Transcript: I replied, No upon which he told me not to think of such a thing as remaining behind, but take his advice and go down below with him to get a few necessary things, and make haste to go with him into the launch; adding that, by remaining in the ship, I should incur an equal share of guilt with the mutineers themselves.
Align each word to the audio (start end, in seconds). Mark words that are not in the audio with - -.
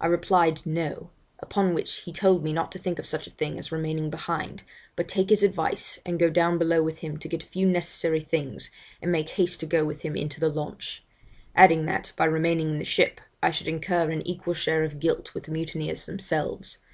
I 0.00 0.06
replied, 0.06 0.64
No 0.64 1.10
upon 1.38 1.74
which 1.74 1.96
he 1.96 2.10
told 2.10 2.42
me 2.42 2.50
not 2.50 2.72
to 2.72 2.78
think 2.78 2.98
of 2.98 3.04
such 3.04 3.26
a 3.26 3.30
thing 3.30 3.58
as 3.58 3.70
remaining 3.70 4.08
behind, 4.08 4.62
but 4.96 5.06
take 5.06 5.28
his 5.28 5.42
advice 5.42 6.00
and 6.06 6.18
go 6.18 6.30
down 6.30 6.56
below 6.56 6.82
with 6.82 7.00
him 7.00 7.18
to 7.18 7.28
get 7.28 7.42
a 7.42 7.46
few 7.46 7.66
necessary 7.66 8.20
things, 8.22 8.70
and 9.02 9.12
make 9.12 9.28
haste 9.28 9.60
to 9.60 9.66
go 9.66 9.84
with 9.84 10.00
him 10.00 10.16
into 10.16 10.40
the 10.40 10.48
launch; 10.48 11.04
adding 11.54 11.84
that, 11.84 12.12
by 12.16 12.24
remaining 12.24 12.70
in 12.70 12.78
the 12.78 12.86
ship, 12.86 13.20
I 13.42 13.50
should 13.50 13.68
incur 13.68 14.10
an 14.10 14.26
equal 14.26 14.54
share 14.54 14.82
of 14.82 14.98
guilt 14.98 15.34
with 15.34 15.44
the 15.44 15.50
mutineers 15.52 16.06
themselves. 16.06 16.78